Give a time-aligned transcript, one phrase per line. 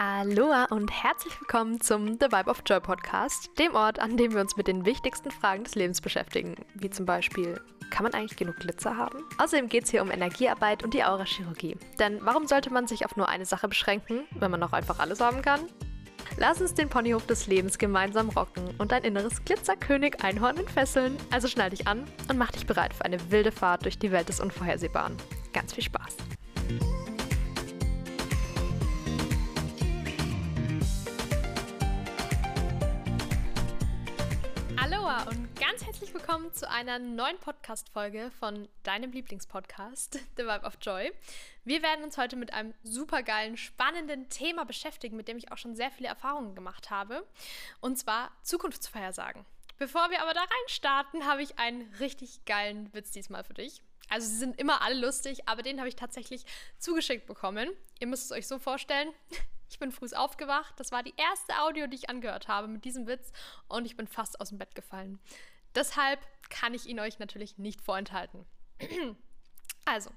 [0.00, 4.40] Aloha und herzlich willkommen zum The Vibe of Joy Podcast, dem Ort, an dem wir
[4.40, 7.60] uns mit den wichtigsten Fragen des Lebens beschäftigen, wie zum Beispiel,
[7.90, 9.24] kann man eigentlich genug Glitzer haben?
[9.38, 11.76] Außerdem geht es hier um Energiearbeit und die Aurachirurgie.
[11.98, 15.20] Denn warum sollte man sich auf nur eine Sache beschränken, wenn man auch einfach alles
[15.20, 15.62] haben kann?
[16.36, 21.16] Lass uns den Ponyhof des Lebens gemeinsam rocken und dein inneres Glitzerkönig Einhorn entfesseln.
[21.32, 24.28] Also schnall dich an und mach dich bereit für eine wilde Fahrt durch die Welt
[24.28, 25.16] des Unvorhersehbaren.
[25.52, 26.27] Ganz viel Spaß!
[35.70, 41.12] Ganz herzlich willkommen zu einer neuen Podcast-Folge von deinem Lieblingspodcast, The Vibe of Joy.
[41.66, 45.76] Wir werden uns heute mit einem supergeilen, spannenden Thema beschäftigen, mit dem ich auch schon
[45.76, 47.22] sehr viele Erfahrungen gemacht habe,
[47.82, 49.44] und zwar Zukunftsvorhersagen.
[49.76, 53.82] Bevor wir aber da rein starten, habe ich einen richtig geilen Witz diesmal für dich.
[54.08, 56.46] Also sie sind immer alle lustig, aber den habe ich tatsächlich
[56.78, 57.68] zugeschickt bekommen.
[58.00, 59.12] Ihr müsst es euch so vorstellen.
[59.70, 60.72] Ich bin früh aufgewacht.
[60.78, 63.32] Das war die erste Audio, die ich angehört habe mit diesem Witz
[63.68, 65.20] und ich bin fast aus dem Bett gefallen.
[65.78, 66.18] Deshalb
[66.50, 68.44] kann ich ihn euch natürlich nicht vorenthalten.
[69.84, 70.10] Also,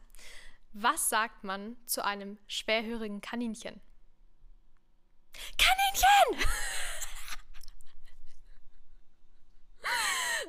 [0.73, 3.80] was sagt man zu einem schwerhörigen Kaninchen?
[5.58, 6.45] Kaninchen!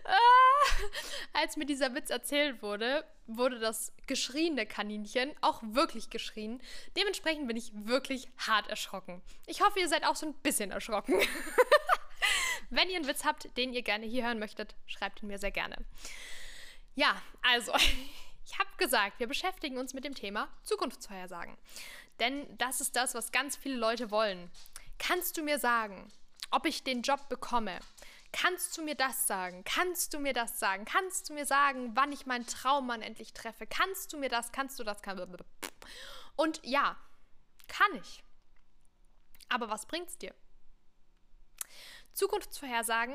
[1.34, 6.60] Als mir dieser Witz erzählt wurde, wurde das geschrieene Kaninchen auch wirklich geschrien.
[6.96, 9.22] Dementsprechend bin ich wirklich hart erschrocken.
[9.46, 11.14] Ich hoffe, ihr seid auch so ein bisschen erschrocken.
[12.72, 15.50] Wenn ihr einen Witz habt, den ihr gerne hier hören möchtet, schreibt ihn mir sehr
[15.50, 15.76] gerne.
[16.94, 17.70] Ja, also,
[18.46, 21.54] ich habe gesagt, wir beschäftigen uns mit dem Thema Zukunftsvorhersagen.
[22.18, 24.50] Denn das ist das, was ganz viele Leute wollen.
[24.98, 26.10] Kannst du mir sagen,
[26.50, 27.78] ob ich den Job bekomme?
[28.32, 29.64] Kannst du mir das sagen?
[29.64, 30.86] Kannst du mir das sagen?
[30.86, 33.66] Kannst du mir sagen, wann ich meinen Traummann endlich treffe?
[33.66, 34.50] Kannst du mir das?
[34.50, 34.96] Kannst du das?
[36.36, 36.96] Und ja,
[37.68, 38.22] kann ich.
[39.50, 40.34] Aber was bringt's dir?
[42.14, 43.14] Zukunftsvorhersagen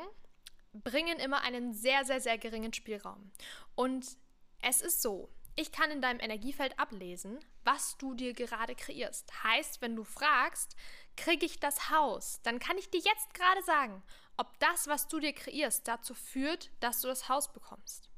[0.74, 3.32] bringen immer einen sehr, sehr, sehr geringen Spielraum.
[3.76, 4.18] Und
[4.62, 9.44] es ist so, ich kann in deinem Energiefeld ablesen, was du dir gerade kreierst.
[9.44, 10.76] Heißt, wenn du fragst,
[11.16, 14.04] kriege ich das Haus, dann kann ich dir jetzt gerade sagen,
[14.38, 18.12] ob das, was du dir kreierst, dazu führt, dass du das Haus bekommst.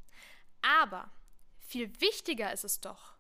[0.62, 1.10] Aber
[1.60, 3.14] viel wichtiger ist es doch,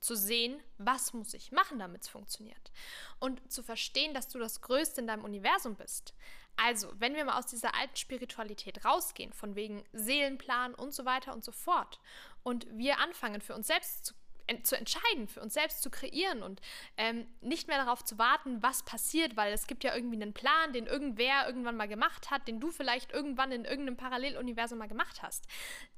[0.00, 2.72] zu sehen, was muss ich machen, damit es funktioniert.
[3.20, 6.12] Und zu verstehen, dass du das Größte in deinem Universum bist.
[6.56, 11.32] Also, wenn wir mal aus dieser alten Spiritualität rausgehen, von wegen Seelenplan und so weiter
[11.32, 11.98] und so fort,
[12.42, 14.14] und wir anfangen für uns selbst zu
[14.62, 16.60] zu entscheiden, für uns selbst zu kreieren und
[16.96, 20.72] ähm, nicht mehr darauf zu warten, was passiert, weil es gibt ja irgendwie einen Plan,
[20.72, 25.22] den irgendwer irgendwann mal gemacht hat, den du vielleicht irgendwann in irgendeinem Paralleluniversum mal gemacht
[25.22, 25.46] hast.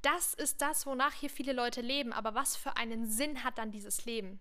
[0.03, 2.13] Das ist das, wonach hier viele Leute leben.
[2.13, 4.41] Aber was für einen Sinn hat dann dieses Leben?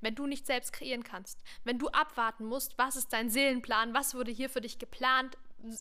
[0.00, 4.14] Wenn du nicht selbst kreieren kannst, wenn du abwarten musst, was ist dein Seelenplan, was
[4.14, 5.36] wurde hier für dich geplant,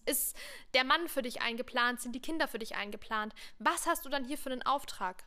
[0.06, 0.36] ist
[0.74, 4.26] der Mann für dich eingeplant, sind die Kinder für dich eingeplant, was hast du dann
[4.26, 5.24] hier für einen Auftrag?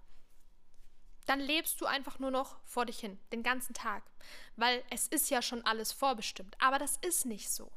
[1.27, 4.05] dann lebst du einfach nur noch vor dich hin, den ganzen Tag.
[4.55, 6.56] Weil es ist ja schon alles vorbestimmt.
[6.61, 7.71] Aber das ist nicht so.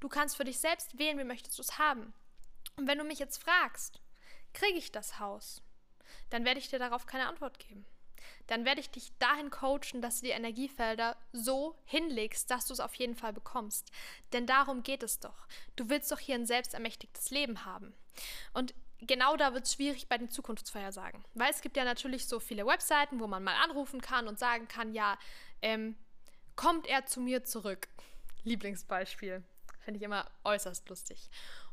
[0.00, 2.14] Du kannst für dich selbst wählen, wie möchtest du es haben.
[2.76, 4.00] Und wenn du mich jetzt fragst,
[4.52, 5.62] kriege ich das Haus,
[6.30, 7.84] dann werde ich dir darauf keine Antwort geben.
[8.46, 12.80] Dann werde ich dich dahin coachen, dass du die Energiefelder so hinlegst, dass du es
[12.80, 13.90] auf jeden Fall bekommst.
[14.32, 15.46] Denn darum geht es doch.
[15.76, 17.94] Du willst doch hier ein selbstermächtigtes Leben haben.
[18.52, 21.24] Und genau da wird es schwierig bei den Zukunftsvorhersagen.
[21.34, 24.68] Weil es gibt ja natürlich so viele Webseiten, wo man mal anrufen kann und sagen
[24.68, 25.18] kann, ja,
[25.62, 25.96] ähm,
[26.56, 27.88] kommt er zu mir zurück?
[28.44, 29.42] Lieblingsbeispiel.
[29.80, 31.30] Finde ich immer äußerst lustig.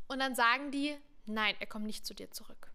[0.07, 2.70] Und dann sagen die, nein, er kommt nicht zu dir zurück.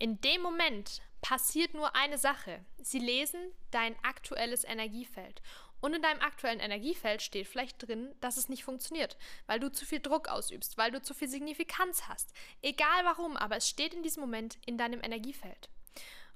[0.00, 2.64] In dem Moment passiert nur eine Sache.
[2.78, 3.38] Sie lesen
[3.70, 5.42] dein aktuelles Energiefeld.
[5.82, 9.84] Und in deinem aktuellen Energiefeld steht vielleicht drin, dass es nicht funktioniert, weil du zu
[9.84, 12.32] viel Druck ausübst, weil du zu viel Signifikanz hast.
[12.62, 15.68] Egal warum, aber es steht in diesem Moment in deinem Energiefeld.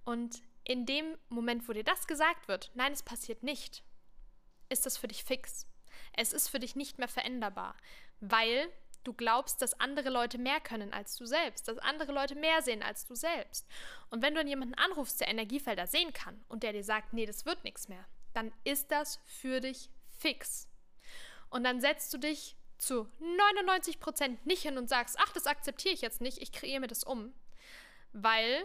[0.05, 3.83] Und in dem Moment, wo dir das gesagt wird, nein, es passiert nicht,
[4.69, 5.67] ist das für dich fix.
[6.13, 7.75] Es ist für dich nicht mehr veränderbar,
[8.21, 8.71] weil
[9.05, 12.83] du glaubst, dass andere Leute mehr können als du selbst, dass andere Leute mehr sehen
[12.83, 13.67] als du selbst.
[14.11, 17.27] Und wenn du dann jemanden anrufst, der Energiefelder sehen kann und der dir sagt, nee,
[17.27, 20.69] das wird nichts mehr, dann ist das für dich fix.
[21.51, 25.95] Und dann setzt du dich zu 99 Prozent nicht hin und sagst, ach, das akzeptiere
[25.95, 27.33] ich jetzt nicht, ich kreiere mir das um.
[28.13, 28.65] Weil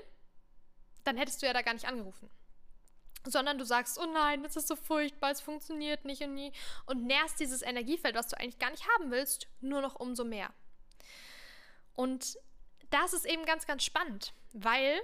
[1.03, 2.29] dann hättest du ja da gar nicht angerufen.
[3.25, 6.51] Sondern du sagst, oh nein, das ist so furchtbar, es funktioniert nicht und nie.
[6.85, 10.51] Und nährst dieses Energiefeld, was du eigentlich gar nicht haben willst, nur noch umso mehr.
[11.93, 12.37] Und
[12.89, 14.99] das ist eben ganz, ganz spannend, weil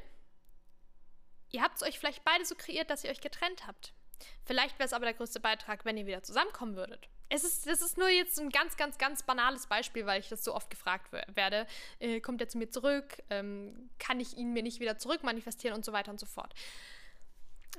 [1.51, 3.93] ihr habt es euch vielleicht beide so kreiert, dass ihr euch getrennt habt.
[4.45, 7.09] Vielleicht wäre es aber der größte Beitrag, wenn ihr wieder zusammenkommen würdet.
[7.29, 10.43] es ist, das ist nur jetzt ein ganz, ganz, ganz banales Beispiel, weil ich das
[10.43, 11.67] so oft gefragt werde.
[11.99, 13.17] Äh, kommt er zu mir zurück?
[13.29, 16.53] Ähm, kann ich ihn mir nicht wieder zurück manifestieren und so weiter und so fort.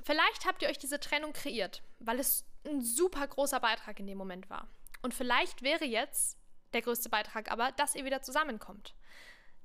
[0.03, 4.17] Vielleicht habt ihr euch diese Trennung kreiert, weil es ein super großer Beitrag in dem
[4.17, 4.67] Moment war.
[5.01, 6.37] Und vielleicht wäre jetzt
[6.73, 8.95] der größte Beitrag aber, dass ihr wieder zusammenkommt.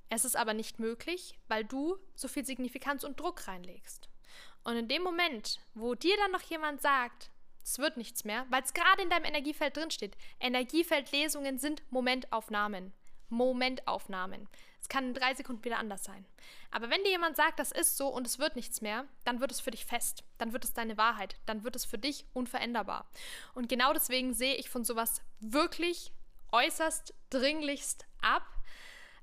[0.09, 4.09] Es ist aber nicht möglich, weil du so viel Signifikanz und Druck reinlegst.
[4.65, 7.31] Und in dem Moment, wo dir dann noch jemand sagt,
[7.65, 10.17] es wird nichts mehr, weil es gerade in deinem Energiefeld drinsteht.
[10.41, 12.93] Energiefeldlesungen sind Momentaufnahmen.
[13.33, 14.47] Momentaufnahmen.
[14.81, 16.27] Es kann in drei Sekunden wieder anders sein.
[16.71, 19.51] Aber wenn dir jemand sagt, das ist so und es wird nichts mehr, dann wird
[19.51, 20.25] es für dich fest.
[20.39, 21.37] Dann wird es deine Wahrheit.
[21.47, 23.09] Dann wird es für dich unveränderbar.
[23.55, 26.13] Und genau deswegen sehe ich von sowas wirklich
[26.51, 28.47] äußerst dringlichst ab.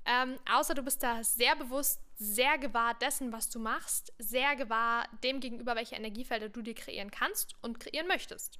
[0.06, 5.08] Ähm, außer du bist da sehr bewusst, sehr gewahr dessen, was du machst, sehr gewahr
[5.24, 8.60] dem gegenüber, welche Energiefelder du dir kreieren kannst und kreieren möchtest.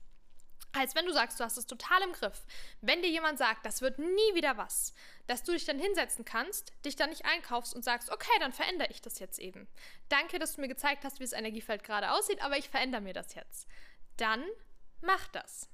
[0.72, 2.46] Als wenn du sagst, du hast es total im Griff.
[2.82, 4.94] Wenn dir jemand sagt, das wird nie wieder was,
[5.26, 8.90] dass du dich dann hinsetzen kannst, dich dann nicht einkaufst und sagst, okay, dann verändere
[8.92, 9.68] ich das jetzt eben.
[10.10, 13.14] Danke, dass du mir gezeigt hast, wie das Energiefeld gerade aussieht, aber ich verändere mir
[13.14, 13.68] das jetzt.
[14.18, 14.46] Dann
[15.02, 15.70] mach das.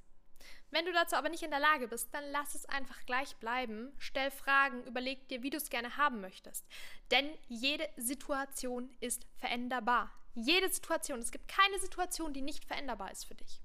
[0.70, 3.92] Wenn du dazu aber nicht in der Lage bist, dann lass es einfach gleich bleiben.
[3.98, 6.66] Stell Fragen, überleg dir, wie du es gerne haben möchtest.
[7.10, 10.10] Denn jede Situation ist veränderbar.
[10.34, 11.20] Jede Situation.
[11.20, 13.60] Es gibt keine Situation, die nicht veränderbar ist für dich.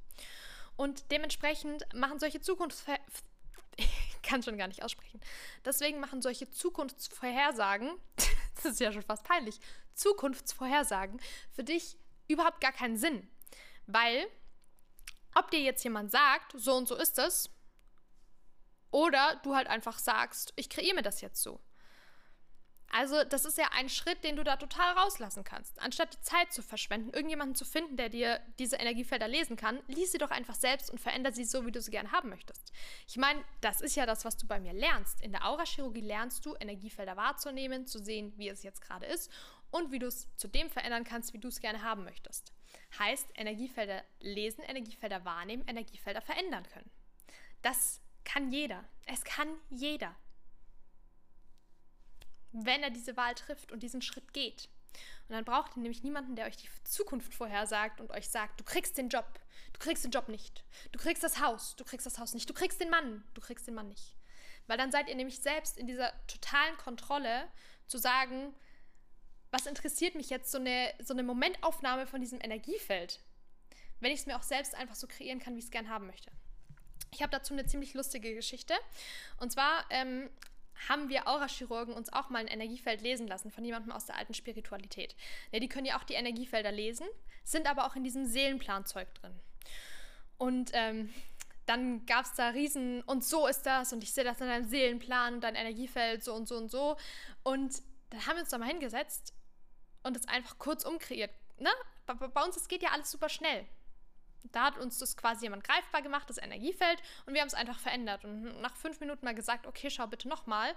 [0.75, 2.97] Und dementsprechend machen solche Zukunftsver
[3.77, 5.19] ich kann schon gar nicht aussprechen.
[5.65, 7.91] Deswegen machen solche Zukunftsvorhersagen,
[8.56, 9.59] das ist ja schon fast peinlich,
[9.94, 11.19] Zukunftsvorhersagen
[11.51, 11.97] für dich
[12.27, 13.29] überhaupt gar keinen Sinn.
[13.88, 14.27] Weil
[15.35, 17.50] ob dir jetzt jemand sagt, so und so ist es,
[18.91, 21.62] oder du halt einfach sagst, ich kreiere mir das jetzt so.
[22.93, 25.79] Also, das ist ja ein Schritt, den du da total rauslassen kannst.
[25.81, 30.11] Anstatt die Zeit zu verschwenden, irgendjemanden zu finden, der dir diese Energiefelder lesen kann, lies
[30.11, 32.73] sie doch einfach selbst und veränder sie so, wie du sie gerne haben möchtest.
[33.07, 35.21] Ich meine, das ist ja das, was du bei mir lernst.
[35.21, 39.31] In der Aurachirurgie lernst du, Energiefelder wahrzunehmen, zu sehen, wie es jetzt gerade ist
[39.69, 42.53] und wie du es zu dem verändern kannst, wie du es gerne haben möchtest.
[42.99, 46.91] Heißt, Energiefelder lesen, Energiefelder wahrnehmen, Energiefelder verändern können.
[47.61, 48.83] Das kann jeder.
[49.05, 50.15] Es kann jeder.
[52.51, 54.69] Wenn er diese Wahl trifft und diesen Schritt geht.
[55.27, 58.63] Und dann braucht ihr nämlich niemanden, der euch die Zukunft vorhersagt und euch sagt, du
[58.63, 59.39] kriegst den Job,
[59.74, 62.53] du kriegst den Job nicht, du kriegst das Haus, du kriegst das Haus nicht, du
[62.53, 64.18] kriegst den Mann, du kriegst den Mann nicht.
[64.68, 67.48] Weil dann seid ihr nämlich selbst in dieser totalen Kontrolle
[67.88, 68.53] zu sagen,
[69.51, 73.19] was interessiert mich jetzt so eine, so eine Momentaufnahme von diesem Energiefeld,
[74.00, 76.07] wenn ich es mir auch selbst einfach so kreieren kann, wie ich es gern haben
[76.07, 76.31] möchte.
[77.13, 78.74] Ich habe dazu eine ziemlich lustige Geschichte.
[79.38, 80.30] Und zwar ähm,
[80.89, 84.33] haben wir Aurachirurgen uns auch mal ein Energiefeld lesen lassen von jemandem aus der alten
[84.33, 85.15] Spiritualität.
[85.51, 87.07] Ja, die können ja auch die Energiefelder lesen,
[87.43, 89.39] sind aber auch in diesem Seelenplanzeug drin.
[90.37, 91.13] Und ähm,
[91.65, 94.67] dann gab es da Riesen und so ist das und ich sehe das in deinem
[94.67, 96.97] Seelenplan und dein Energiefeld so und so und so.
[97.43, 99.33] Und dann haben wir uns da mal hingesetzt
[100.03, 101.31] und es einfach kurz umkreiert.
[101.59, 101.69] Ne?
[102.05, 103.65] Bei, bei uns, es geht ja alles super schnell.
[104.51, 107.79] Da hat uns das quasi jemand greifbar gemacht, das Energiefeld, und wir haben es einfach
[107.79, 108.25] verändert.
[108.25, 110.75] Und nach fünf Minuten mal gesagt, okay, schau bitte nochmal.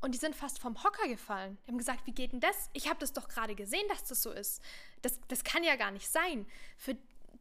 [0.00, 1.58] Und die sind fast vom Hocker gefallen.
[1.64, 2.70] Die haben gesagt, wie geht denn das?
[2.74, 4.62] Ich habe das doch gerade gesehen, dass das so ist.
[5.02, 6.46] Das, das kann ja gar nicht sein.
[6.76, 6.96] Für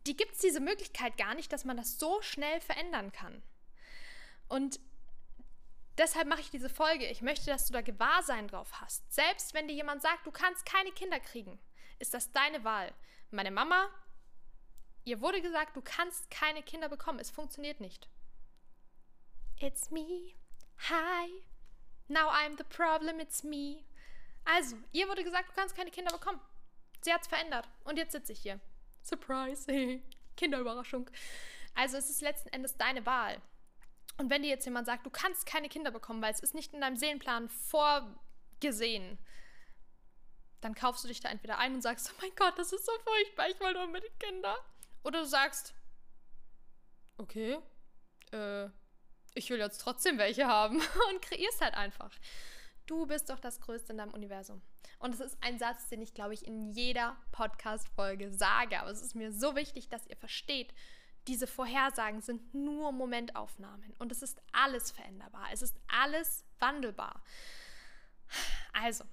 [0.07, 3.43] die gibt es diese Möglichkeit gar nicht, dass man das so schnell verändern kann.
[4.47, 4.79] Und
[5.97, 7.05] Deshalb mache ich diese Folge.
[7.07, 9.11] Ich möchte, dass du da Gewahrsein drauf hast.
[9.13, 11.57] Selbst wenn dir jemand sagt, du kannst keine Kinder kriegen,
[11.99, 12.93] ist das deine Wahl.
[13.31, 13.89] Meine Mama,
[15.05, 17.19] ihr wurde gesagt, du kannst keine Kinder bekommen.
[17.19, 18.09] Es funktioniert nicht.
[19.59, 20.33] It's me.
[20.89, 21.45] Hi.
[22.07, 23.19] Now I'm the problem.
[23.19, 23.85] It's me.
[24.43, 26.41] Also, ihr wurde gesagt, du kannst keine Kinder bekommen.
[27.01, 27.69] Sie hat es verändert.
[27.83, 28.59] Und jetzt sitze ich hier.
[29.01, 29.65] Surprise.
[30.35, 31.09] Kinderüberraschung.
[31.75, 33.41] Also, es ist letzten Endes deine Wahl.
[34.17, 36.73] Und wenn dir jetzt jemand sagt, du kannst keine Kinder bekommen, weil es ist nicht
[36.73, 39.17] in deinem Seelenplan vorgesehen,
[40.61, 42.91] dann kaufst du dich da entweder ein und sagst, oh mein Gott, das ist so
[43.03, 44.57] furchtbar, ich wollte unbedingt Kinder.
[45.05, 45.75] Oder du sagst,
[47.17, 47.59] okay,
[48.31, 48.65] äh,
[49.35, 50.77] ich will jetzt trotzdem welche haben
[51.09, 52.11] und kreierst halt einfach.
[52.87, 54.63] Du bist doch das Größte in deinem Universum.
[54.97, 58.79] Und es ist ein Satz, den ich, glaube ich, in jeder Podcast-Folge sage.
[58.79, 60.73] Aber es ist mir so wichtig, dass ihr versteht,
[61.27, 65.47] diese Vorhersagen sind nur Momentaufnahmen und es ist alles veränderbar.
[65.51, 67.23] Es ist alles wandelbar.
[68.73, 69.03] Also,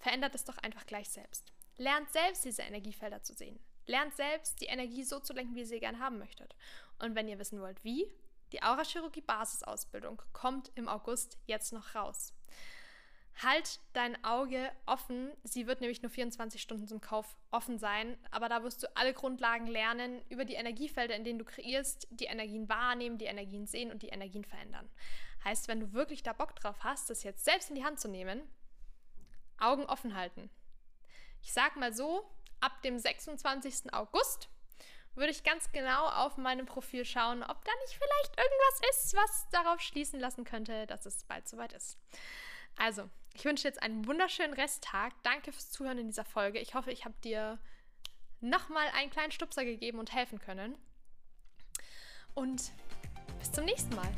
[0.00, 1.52] verändert es doch einfach gleich selbst.
[1.76, 3.60] Lernt selbst diese Energiefelder zu sehen.
[3.90, 6.54] Lernt selbst die Energie so zu lenken, wie ihr sie gern haben möchtet.
[7.00, 8.08] Und wenn ihr wissen wollt, wie,
[8.52, 12.32] die Aurachirurgie Basisausbildung kommt im August jetzt noch raus.
[13.42, 15.32] Halt dein Auge offen.
[15.42, 18.16] Sie wird nämlich nur 24 Stunden zum Kauf offen sein.
[18.30, 22.26] Aber da wirst du alle Grundlagen lernen über die Energiefelder, in denen du kreierst, die
[22.26, 24.88] Energien wahrnehmen, die Energien sehen und die Energien verändern.
[25.42, 28.08] Heißt, wenn du wirklich da Bock drauf hast, das jetzt selbst in die Hand zu
[28.08, 28.42] nehmen,
[29.58, 30.48] Augen offen halten.
[31.42, 33.92] Ich sag mal so, ab dem 26.
[33.92, 34.48] August
[35.14, 39.48] würde ich ganz genau auf meinem Profil schauen, ob da nicht vielleicht irgendwas ist, was
[39.50, 41.98] darauf schließen lassen könnte, dass es bald soweit ist.
[42.76, 45.12] Also, ich wünsche jetzt einen wunderschönen Resttag.
[45.22, 46.58] Danke fürs Zuhören in dieser Folge.
[46.58, 47.58] Ich hoffe, ich habe dir
[48.40, 50.76] nochmal einen kleinen Stupser gegeben und helfen können.
[52.34, 52.72] Und
[53.38, 54.08] bis zum nächsten Mal.